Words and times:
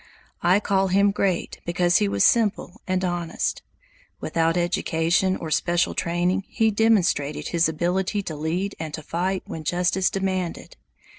I 0.41 0.59
call 0.59 0.87
him 0.87 1.11
great 1.11 1.59
because 1.63 1.99
he 1.99 2.07
was 2.07 2.23
simple 2.23 2.81
and 2.87 3.05
honest. 3.05 3.61
Without 4.19 4.57
education 4.57 5.37
or 5.37 5.51
special 5.51 5.93
training 5.93 6.43
he 6.47 6.71
demonstrated 6.71 7.49
his 7.49 7.69
ability 7.69 8.23
to 8.23 8.35
lead 8.35 8.73
and 8.79 8.95
to 8.95 9.03
fight 9.03 9.43
when 9.45 9.63
justice 9.63 10.09
demanded. 10.09 10.75